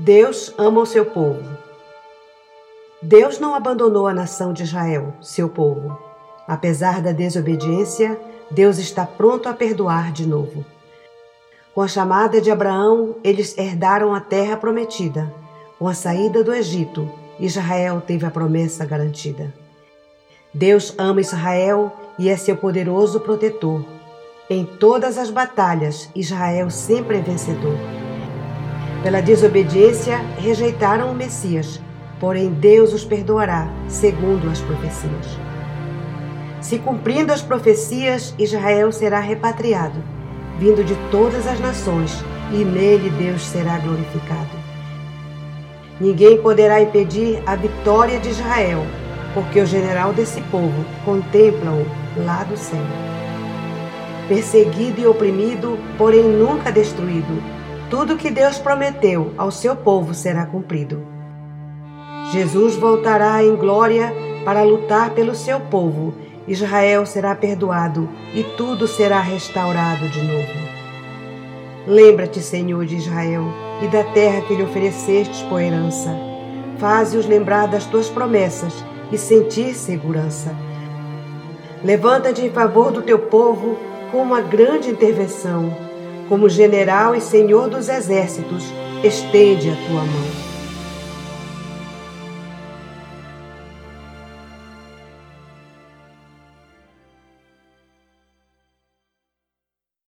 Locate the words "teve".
18.00-18.24